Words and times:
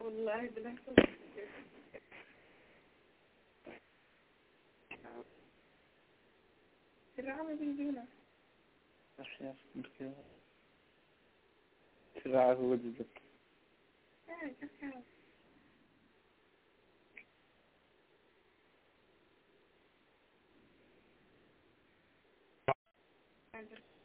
والله 0.00 0.48
بالعكس 0.50 0.82
الرعامة 7.18 7.54
بيجونا 7.54 8.04
أشياء 9.18 9.56
مركبة 9.74 10.14
Silah 12.23 12.55
Huludzuk. 12.57 13.07
Thank 23.53 23.69
you. 23.71 23.96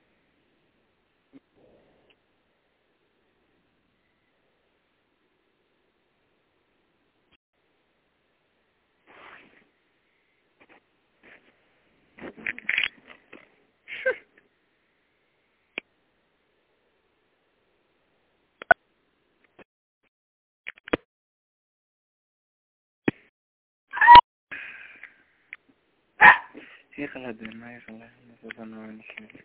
كيف 26.95 26.99
هي 26.99 27.07
خلها 27.07 27.31
دين 27.31 27.57
ما 27.57 27.75
هي 27.75 27.79
خلها 27.79 28.11
نفس 28.45 28.59
أنا 28.59 28.79
وين 28.79 28.99
الشيء 28.99 29.41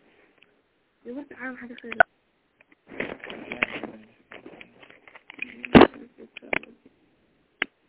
يبقى 1.05 1.25
عام 1.35 1.57
حاجة 1.57 1.73
خير 1.73 1.97
لا 1.97 2.03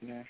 لا 0.02 0.24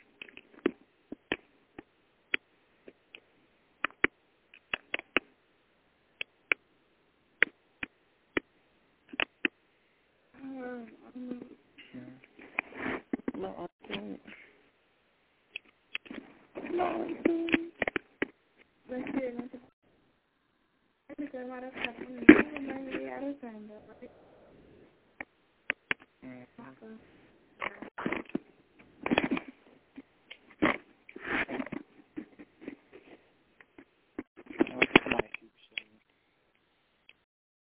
हमारा 21.35 21.69
खत्म 21.69 22.07
नहीं 22.09 22.59
मैं 22.67 22.79
ये 22.89 23.01
यार 23.07 23.23